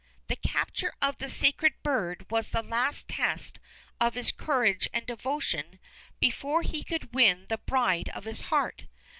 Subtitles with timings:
[0.29, 3.59] The capture of the sacred bird was the last test
[3.99, 5.77] of his courage and devotion
[6.19, 8.85] before he could win the bride of his heart.